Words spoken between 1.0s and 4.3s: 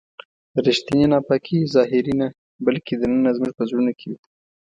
ناپاکي ظاهري نه بلکې دننه زموږ په زړونو کې وي.